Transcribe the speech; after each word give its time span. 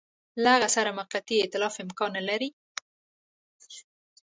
له 0.41 0.49
هغه 0.55 0.69
سره 0.75 0.95
موقتي 0.99 1.35
ایتلاف 1.39 1.75
امکان 1.85 2.09
نه 2.17 2.21
لري. 2.29 2.49